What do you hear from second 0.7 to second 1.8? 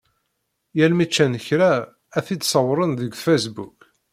Yal mi ččan kra,